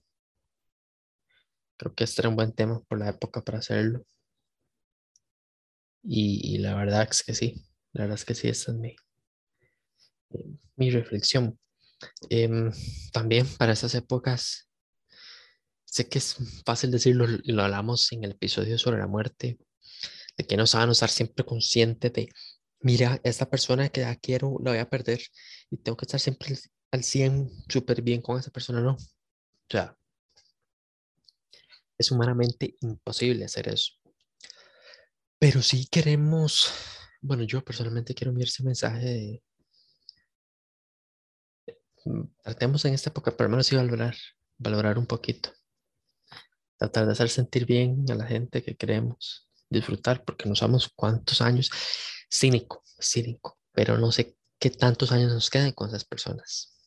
creo 1.77 1.95
que 1.95 2.03
este 2.03 2.21
era 2.21 2.29
un 2.29 2.35
buen 2.35 2.53
tema 2.53 2.79
por 2.81 2.99
la 2.99 3.09
época 3.09 3.41
para 3.41 3.57
hacerlo. 3.59 4.05
Y, 6.03 6.55
y 6.55 6.57
la 6.59 6.75
verdad 6.75 7.07
es 7.09 7.23
que 7.23 7.33
sí, 7.33 7.63
la 7.93 8.03
verdad 8.03 8.15
es 8.15 8.25
que 8.25 8.35
sí, 8.35 8.47
esta 8.47 8.71
es 8.71 8.77
mi, 8.77 8.95
mi 10.75 10.91
reflexión. 10.91 11.59
Eh, 12.29 12.71
también 13.11 13.47
para 13.57 13.73
esas 13.73 13.95
épocas, 13.95 14.69
sé 15.85 16.07
que 16.07 16.19
es 16.19 16.37
fácil 16.65 16.91
decirlo, 16.91 17.25
lo 17.27 17.63
hablamos 17.63 18.11
en 18.11 18.23
el 18.23 18.31
episodio 18.31 18.77
sobre 18.77 18.99
la 18.99 19.07
muerte, 19.07 19.59
de 20.37 20.47
que 20.47 20.57
no 20.57 20.65
saben 20.65 20.91
estar 20.91 21.09
siempre 21.09 21.45
consciente 21.45 22.09
de, 22.09 22.29
mira, 22.79 23.19
esta 23.23 23.49
persona 23.49 23.89
que 23.89 24.01
ya 24.01 24.15
quiero 24.15 24.57
la 24.63 24.71
voy 24.71 24.79
a 24.79 24.89
perder 24.89 25.21
y 25.69 25.77
tengo 25.77 25.97
que 25.97 26.05
estar 26.05 26.19
siempre 26.19 26.57
al 26.91 27.03
100 27.03 27.49
súper 27.69 28.01
bien 28.01 28.21
con 28.21 28.39
esa 28.39 28.51
persona, 28.51 28.81
no. 28.81 28.93
O 28.93 28.97
sea, 29.69 29.95
es 31.97 32.11
humanamente 32.11 32.75
imposible 32.81 33.45
hacer 33.45 33.69
eso. 33.69 33.93
Pero 35.39 35.61
sí 35.61 35.87
queremos, 35.89 36.71
bueno, 37.21 37.43
yo 37.43 37.63
personalmente 37.63 38.13
quiero 38.13 38.31
enviar 38.31 38.47
ese 38.47 38.63
mensaje 38.63 39.05
de, 39.05 39.43
tratemos 42.43 42.85
en 42.85 42.93
esta 42.93 43.09
época, 43.09 43.31
por 43.31 43.45
lo 43.45 43.51
menos 43.51 43.67
sí 43.67 43.75
valorar, 43.75 44.15
valorar 44.57 44.97
un 44.97 45.05
poquito. 45.05 45.51
Tratar 46.77 47.05
de 47.05 47.11
hacer 47.11 47.29
sentir 47.29 47.65
bien 47.65 48.05
a 48.09 48.15
la 48.15 48.25
gente 48.25 48.63
que 48.63 48.75
queremos 48.75 49.47
disfrutar 49.69 50.23
porque 50.23 50.49
no 50.49 50.55
sabemos 50.55 50.89
cuántos 50.95 51.41
años, 51.41 51.69
cínico, 52.29 52.83
cínico, 52.99 53.59
pero 53.71 53.97
no 53.97 54.11
sé 54.11 54.35
qué 54.59 54.69
tantos 54.69 55.11
años 55.11 55.33
nos 55.33 55.49
quedan 55.49 55.71
con 55.71 55.89
esas 55.89 56.05
personas 56.05 56.77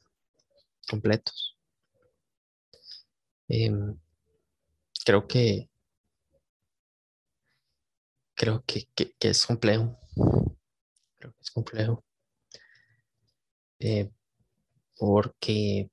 completos. 0.88 1.56
Eh, 3.48 3.70
creo 5.04 5.26
que 5.26 5.68
creo 8.34 8.64
que, 8.66 8.88
que, 8.94 9.14
que, 9.18 9.28
es 9.28 9.46
complejo. 9.46 9.98
Creo 11.16 11.32
que 11.32 11.40
es 11.40 11.50
complejo. 11.50 12.04
Eh, 13.78 14.10
porque 15.04 15.90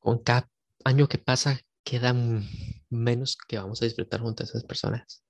con 0.00 0.18
cada 0.22 0.50
año 0.84 1.08
que 1.08 1.18
pasa 1.18 1.60
quedan 1.84 2.48
menos 2.90 3.36
que 3.48 3.58
vamos 3.58 3.80
a 3.80 3.84
disfrutar 3.84 4.20
junto 4.20 4.42
a 4.42 4.46
esas 4.46 4.64
personas. 4.64 5.22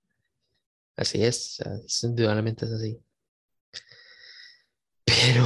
Así 0.95 1.23
es, 1.23 1.59
indudablemente 2.01 2.65
es 2.65 2.71
así. 2.71 2.99
Pero 5.05 5.45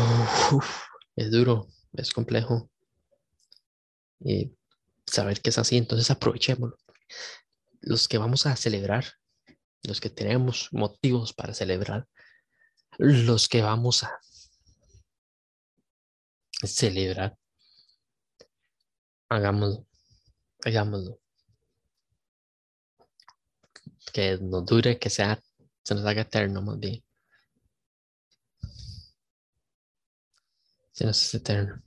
es 1.15 1.31
duro, 1.31 1.67
es 1.93 2.12
complejo. 2.12 2.69
Y 4.19 4.53
saber 5.05 5.41
que 5.41 5.50
es 5.50 5.57
así, 5.57 5.77
entonces 5.77 6.09
aprovechémoslo. 6.09 6.77
Los 7.81 8.07
que 8.07 8.17
vamos 8.17 8.45
a 8.45 8.55
celebrar, 8.55 9.05
los 9.83 10.00
que 10.00 10.09
tenemos 10.09 10.69
motivos 10.71 11.33
para 11.33 11.53
celebrar, 11.53 12.07
los 12.97 13.47
que 13.47 13.62
vamos 13.62 14.03
a 14.03 14.19
celebrar, 16.63 17.37
hagámoslo, 19.29 19.85
hagámoslo 20.65 21.19
que 24.17 24.37
no 24.41 24.61
dure, 24.61 24.97
que 24.99 25.09
sea, 25.09 25.39
se 25.83 25.95
nos 25.95 26.05
haga 26.05 26.21
eterno 26.21 26.61
más 26.61 26.79
bien. 26.79 27.03
Se 30.91 31.05
nos 31.05 31.21
hace 31.21 31.37
eterno. 31.37 31.83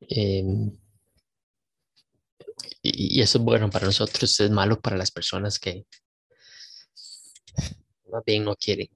Eh, 0.00 0.42
y, 2.82 3.18
y, 3.18 3.22
eso 3.22 3.38
es 3.38 3.44
bueno 3.44 3.70
para 3.70 3.86
nosotros, 3.86 4.40
es 4.40 4.50
malo 4.50 4.80
para 4.80 4.96
las 4.96 5.10
personas 5.10 5.58
que 5.58 5.86
más 8.10 8.24
bien 8.24 8.44
no 8.44 8.56
quieren, 8.56 8.88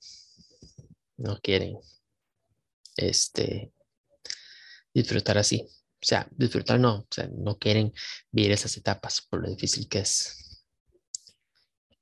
no 1.18 1.38
quieren 1.40 1.78
este, 2.97 3.73
disfrutar 4.93 5.38
así. 5.38 5.62
O 5.62 6.07
sea, 6.07 6.29
disfrutar 6.31 6.79
no, 6.79 7.00
o 7.00 7.07
sea, 7.11 7.29
no 7.29 7.59
quieren 7.59 7.93
vivir 8.31 8.53
esas 8.53 8.76
etapas 8.76 9.23
por 9.23 9.43
lo 9.43 9.49
difícil 9.49 9.88
que 9.88 10.00
es. 10.00 10.65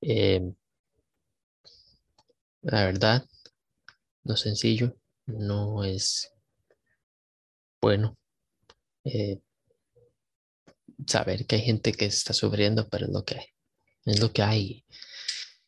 Eh, 0.01 0.43
la 2.63 2.85
verdad, 2.85 3.27
no 4.25 4.35
es 4.35 4.41
sencillo, 4.41 4.97
no 5.27 5.85
es 5.85 6.31
bueno 7.81 8.17
eh, 9.05 9.41
saber 11.07 11.47
que 11.47 11.57
hay 11.57 11.63
gente 11.63 11.93
que 11.93 12.07
está 12.07 12.33
sufriendo, 12.33 12.89
pero 12.89 13.07
es 13.07 13.13
lo 13.13 13.25
que 13.25 13.39
hay. 13.39 13.47
Es 14.05 14.21
lo 14.21 14.33
que 14.33 14.43
hay. 14.43 14.85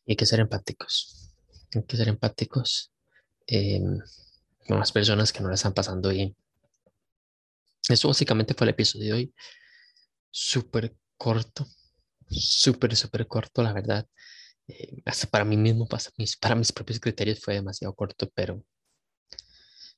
Y 0.07 0.13
hay 0.13 0.17
que 0.17 0.27
ser 0.27 0.41
empáticos. 0.41 1.33
Hay 1.75 1.85
que 1.85 1.97
ser 1.97 2.09
empáticos 2.09 2.93
eh, 3.47 3.81
con 4.67 4.79
las 4.79 4.93
personas 4.93 5.33
que 5.33 5.41
no 5.41 5.49
la 5.49 5.55
están 5.55 5.75
pasando 5.75 6.11
bien. 6.11 6.37
Eso 7.89 8.09
básicamente 8.09 8.55
fue 8.55 8.65
el 8.67 8.71
episodio 8.71 9.07
de 9.07 9.13
hoy. 9.13 9.35
Súper 10.31 10.97
corto. 11.17 11.67
Súper, 12.29 12.97
súper 12.97 13.27
corto, 13.27 13.63
la 13.63 13.73
verdad. 13.73 14.07
Eh, 14.69 15.03
hasta 15.05 15.29
para 15.29 15.45
mí 15.45 15.57
mismo, 15.57 15.87
para 15.87 16.57
mis, 16.57 16.73
propios 16.73 17.01
criterios 17.01 17.41
fue 17.41 17.55
demasiado 17.55 17.95
corto, 17.95 18.29
pero 18.35 18.65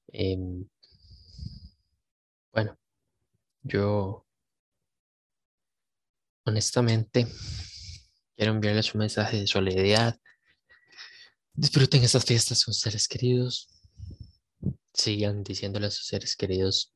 em, 0.09 0.69
bueno, 2.53 2.79
yo 3.63 4.27
honestamente 6.45 7.27
quiero 8.37 8.53
enviarles 8.53 8.95
un 8.95 9.01
mensaje 9.01 9.39
de 9.41 9.47
soledad. 9.47 10.19
Disfruten 11.55 12.05
esas 12.05 12.25
fiestas 12.25 12.65
con 12.65 12.75
seres 12.75 13.09
queridos. 13.09 13.69
Sigan 15.09 15.43
diciéndole 15.43 15.87
a 15.87 15.91
sus 15.91 16.07
seres 16.07 16.37
queridos 16.37 16.93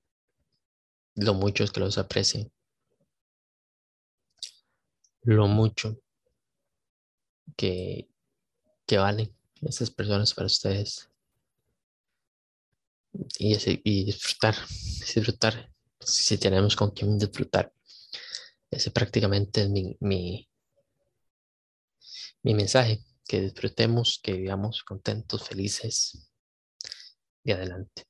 lo 1.14 1.32
mucho 1.32 1.64
que 1.66 1.80
los 1.80 1.96
aprecien. 1.96 2.52
Lo 5.22 5.46
mucho 5.46 5.98
que, 7.56 8.10
que 8.86 8.98
valen 8.98 9.34
esas 9.62 9.90
personas 9.90 10.34
para 10.34 10.46
ustedes. 10.46 11.08
Y, 13.38 13.56
y 13.82 14.04
disfrutar, 14.04 14.56
disfrutar, 14.68 15.72
si 16.00 16.36
tenemos 16.36 16.76
con 16.76 16.90
quién 16.90 17.18
disfrutar. 17.18 17.72
Ese 18.70 18.90
prácticamente 18.90 19.62
es 19.62 19.70
mi, 19.70 19.96
mi, 20.00 20.50
mi 22.42 22.52
mensaje, 22.52 23.02
que 23.26 23.40
disfrutemos, 23.40 24.20
que 24.22 24.34
vivamos 24.34 24.82
contentos, 24.82 25.48
felices 25.48 26.31
y 27.44 27.52
adelante. 27.52 28.04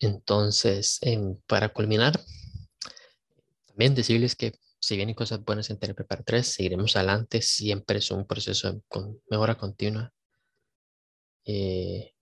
Entonces, 0.00 0.98
em, 1.02 1.36
para 1.46 1.72
culminar, 1.72 2.20
también 3.66 3.94
decirles 3.94 4.36
que 4.36 4.52
si 4.80 4.96
vienen 4.96 5.14
cosas 5.14 5.44
buenas 5.44 5.70
en 5.70 5.78
Terapia 5.78 6.06
para 6.06 6.22
3, 6.22 6.46
seguiremos 6.46 6.94
adelante. 6.96 7.42
Siempre 7.42 7.98
es 7.98 8.10
un 8.10 8.26
proceso 8.26 8.80
con 8.88 9.20
mejora 9.28 9.56
continua. 9.56 10.12
Eh, 11.44 12.14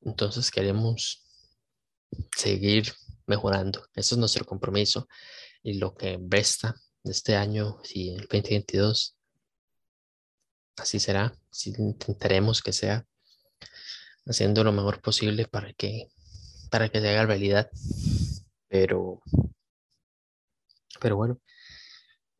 entonces 0.00 0.50
queremos 0.50 1.26
seguir 2.36 2.92
mejorando. 3.26 3.84
Eso 3.94 4.14
es 4.14 4.18
nuestro 4.18 4.46
compromiso. 4.46 5.08
Y 5.62 5.74
lo 5.74 5.94
que 5.94 6.18
resta 6.28 6.74
de 7.02 7.12
este 7.12 7.36
año, 7.36 7.78
si 7.82 8.10
el 8.10 8.26
2022, 8.28 9.15
así 10.76 11.00
será. 11.00 11.34
Si 11.50 11.70
intentaremos 11.78 12.62
que 12.62 12.72
sea 12.72 13.06
haciendo 14.26 14.64
lo 14.64 14.72
mejor 14.72 15.00
posible 15.00 15.46
para 15.46 15.72
que, 15.72 16.08
para 16.70 16.88
que 16.88 17.00
se 17.00 17.08
haga 17.08 17.26
realidad. 17.26 17.70
Pero 18.68 19.22
pero 21.00 21.16
bueno, 21.16 21.40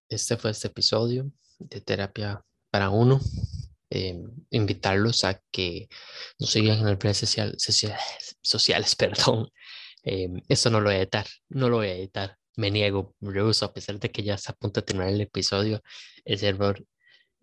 este 0.09 0.37
fue 0.37 0.51
este 0.51 0.69
episodio 0.69 1.31
de 1.59 1.81
terapia 1.81 2.45
para 2.71 2.91
uno. 2.91 3.21
Em, 3.89 4.29
invitarlos 4.51 5.23
a 5.23 5.41
que 5.53 5.89
nos 6.41 6.51
sigan 6.51 6.79
en 6.79 6.87
las 6.87 6.99
redes 6.99 7.19
social, 7.19 7.55
sociales, 8.43 8.97
perdón. 8.97 9.49
Eh, 10.03 10.29
eso 10.49 10.71
no 10.71 10.81
lo 10.81 10.89
voy 10.89 10.97
a 10.97 10.99
editar, 10.99 11.27
no 11.49 11.69
lo 11.69 11.77
voy 11.77 11.89
a 11.89 11.95
editar. 11.95 12.37
Me 12.57 12.71
niego, 12.71 13.15
rehuso, 13.21 13.67
a 13.67 13.73
pesar 13.73 14.01
de 14.01 14.11
que 14.11 14.23
ya 14.23 14.35
está 14.35 14.53
a 14.53 14.57
punto 14.57 14.81
de 14.81 14.87
terminar 14.87 15.13
el 15.13 15.21
episodio, 15.21 15.83
ese 16.25 16.49
error, 16.49 16.85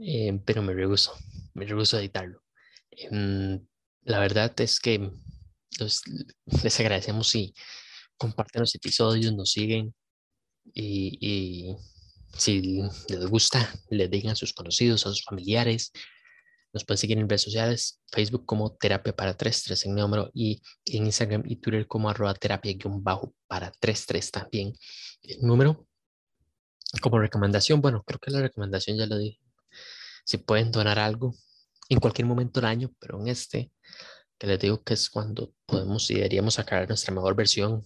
em, 0.05 0.39
pero 0.39 0.61
me 0.61 0.73
rehuso, 0.73 1.13
me 1.53 1.65
rehuso 1.65 1.97
a 1.97 1.99
editarlo. 2.01 2.41
la 4.05 4.19
verdad 4.19 4.53
es 4.59 4.79
que 4.79 5.11
les 6.63 6.79
agradecemos 6.79 7.29
si 7.29 7.53
comparten 8.17 8.61
los 8.61 8.75
episodios, 8.75 9.33
nos 9.33 9.51
siguen, 9.51 9.93
y, 10.73 11.75
si 12.37 12.81
les 13.09 13.25
gusta, 13.27 13.73
le 13.89 14.07
digan 14.07 14.31
a 14.33 14.35
sus 14.35 14.53
conocidos, 14.53 15.05
a 15.05 15.09
sus 15.09 15.23
familiares. 15.23 15.91
Nos 16.73 16.83
pueden 16.85 16.97
seguir 16.97 17.19
en 17.19 17.29
redes 17.29 17.43
sociales, 17.43 18.01
Facebook 18.11 18.45
como 18.45 18.75
Terapia 18.75 19.15
para 19.15 19.35
33 19.35 19.85
en 19.85 19.95
número 19.95 20.31
y 20.33 20.61
en 20.85 21.05
Instagram 21.05 21.43
y 21.45 21.57
Twitter 21.57 21.87
como 21.87 22.09
arroba 22.09 22.33
terapia 22.33 22.75
bajo 22.85 23.35
para 23.47 23.71
33 23.71 24.31
también. 24.31 24.73
El 25.21 25.41
número 25.41 25.87
como 27.01 27.19
recomendación, 27.19 27.81
bueno, 27.81 28.03
creo 28.03 28.19
que 28.19 28.31
la 28.31 28.41
recomendación 28.41 28.97
ya 28.97 29.05
lo 29.05 29.17
dije. 29.17 29.39
Si 30.23 30.37
pueden 30.37 30.71
donar 30.71 30.99
algo 30.99 31.35
en 31.89 31.99
cualquier 31.99 32.27
momento 32.27 32.59
del 32.59 32.69
año, 32.69 32.91
pero 32.99 33.19
en 33.19 33.27
este, 33.27 33.71
que 34.37 34.47
les 34.47 34.59
digo 34.59 34.83
que 34.83 34.93
es 34.93 35.09
cuando 35.09 35.53
podemos 35.65 36.09
y 36.09 36.15
deberíamos 36.15 36.55
sacar 36.55 36.87
nuestra 36.87 37.13
mejor 37.13 37.35
versión, 37.35 37.83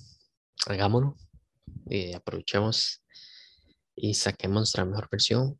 hagámoslo 0.65 1.17
y 1.85 2.13
aprovechemos 2.13 3.03
y 3.95 4.13
saquemos 4.13 4.55
nuestra 4.61 4.85
mejor 4.85 5.09
versión. 5.11 5.59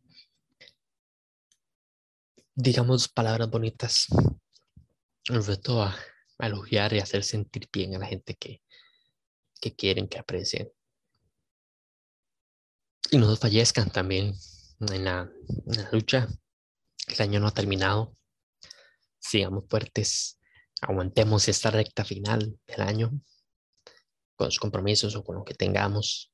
Digamos 2.56 3.08
palabras 3.08 3.50
bonitas. 3.50 4.08
El 5.26 5.46
reto 5.46 5.84
a, 5.84 5.96
elogiar 6.40 6.94
y 6.94 7.00
hacer 7.00 7.24
sentir 7.24 7.68
bien 7.74 7.96
a 7.96 8.00
la 8.00 8.06
gente 8.06 8.36
que, 8.36 8.62
que 9.60 9.76
quieren, 9.76 10.08
que 10.08 10.20
aprecien. 10.20 10.72
Y 13.10 13.18
no 13.18 13.36
fallezcan 13.36 13.92
también 13.92 14.36
en 14.80 15.04
la, 15.04 15.32
en 15.66 15.84
la 15.84 15.90
lucha. 15.92 16.28
El 17.08 17.22
año 17.22 17.40
no 17.40 17.48
ha 17.48 17.54
terminado. 17.54 18.16
Sigamos 19.20 19.66
fuertes. 19.70 20.40
Aguantemos 20.82 21.48
esta 21.48 21.72
recta 21.72 22.06
final 22.06 22.60
del 22.68 22.82
año 22.82 23.20
con 24.36 24.48
los 24.48 24.60
compromisos 24.60 25.16
o 25.16 25.24
con 25.24 25.36
lo 25.36 25.44
que 25.44 25.56
tengamos 25.56 26.32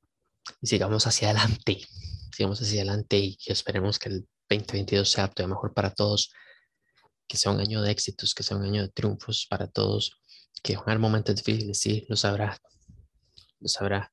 y 0.61 0.67
sigamos 0.67 1.07
hacia 1.07 1.29
adelante, 1.29 1.79
sigamos 2.35 2.61
hacia 2.61 2.81
adelante 2.81 3.17
y 3.17 3.37
esperemos 3.45 3.99
que 3.99 4.09
el 4.09 4.27
2022 4.49 5.09
sea 5.09 5.27
todavía 5.29 5.55
mejor 5.55 5.73
para 5.73 5.93
todos, 5.93 6.31
que 7.27 7.37
sea 7.37 7.51
un 7.51 7.61
año 7.61 7.81
de 7.81 7.91
éxitos, 7.91 8.33
que 8.33 8.43
sea 8.43 8.57
un 8.57 8.63
año 8.63 8.81
de 8.81 8.89
triunfos 8.89 9.47
para 9.49 9.67
todos, 9.67 10.19
que 10.61 10.75
van 10.75 10.81
a 10.81 10.91
haber 10.91 10.99
momentos 10.99 11.35
difíciles, 11.35 11.79
sí, 11.79 12.05
lo 12.09 12.15
sabrá, 12.15 12.57
lo 13.59 13.67
sabrá, 13.67 14.11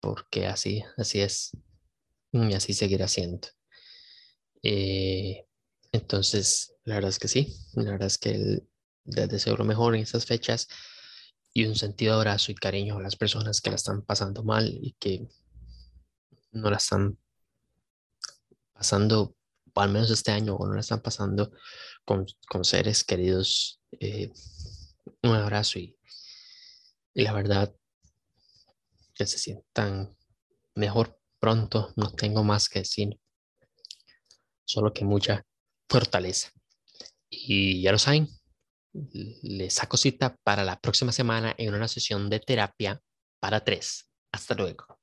porque 0.00 0.46
así, 0.46 0.82
así 0.96 1.20
es 1.20 1.52
y 2.32 2.52
así 2.54 2.74
seguirá 2.74 3.08
siendo. 3.08 3.48
Eh, 4.62 5.46
entonces, 5.92 6.74
la 6.84 6.96
verdad 6.96 7.10
es 7.10 7.18
que 7.18 7.28
sí, 7.28 7.56
la 7.74 7.92
verdad 7.92 8.06
es 8.06 8.18
que 8.18 8.62
les 9.04 9.28
deseo 9.28 9.56
lo 9.56 9.64
mejor 9.64 9.94
en 9.94 10.02
estas 10.02 10.26
fechas 10.26 10.68
y 11.54 11.64
un 11.66 11.76
sentido 11.76 12.14
de 12.14 12.18
abrazo 12.18 12.52
y 12.52 12.54
cariño 12.54 12.98
a 12.98 13.02
las 13.02 13.16
personas 13.16 13.60
que 13.60 13.70
la 13.70 13.76
están 13.76 14.02
pasando 14.02 14.44
mal 14.44 14.68
y 14.68 14.94
que 14.98 15.28
no 16.52 16.70
la 16.70 16.76
están 16.76 17.18
pasando, 18.72 19.34
o 19.74 19.80
al 19.80 19.90
menos 19.90 20.10
este 20.10 20.30
año, 20.30 20.56
o 20.56 20.66
no 20.66 20.74
la 20.74 20.80
están 20.80 21.00
pasando 21.00 21.50
con, 22.04 22.26
con 22.48 22.64
seres 22.64 23.04
queridos. 23.04 23.80
Eh, 23.98 24.30
un 25.22 25.34
abrazo 25.34 25.78
y, 25.78 25.96
y 27.14 27.22
la 27.22 27.32
verdad 27.32 27.74
que 29.14 29.26
se 29.26 29.38
sientan 29.38 30.16
mejor 30.74 31.18
pronto. 31.40 31.92
No 31.96 32.12
tengo 32.12 32.44
más 32.44 32.68
que 32.68 32.80
decir, 32.80 33.18
solo 34.68 34.92
que 34.92 35.04
mucha 35.04 35.42
fortaleza. 35.88 36.50
Y 37.30 37.82
ya 37.82 37.92
lo 37.92 37.98
saben, 37.98 38.28
les 39.42 39.74
saco 39.74 39.96
cita 39.96 40.36
para 40.44 40.64
la 40.64 40.78
próxima 40.78 41.12
semana 41.12 41.54
en 41.56 41.74
una 41.74 41.88
sesión 41.88 42.28
de 42.28 42.40
terapia 42.40 43.00
para 43.40 43.64
tres. 43.64 44.10
Hasta 44.32 44.54
luego. 44.54 44.97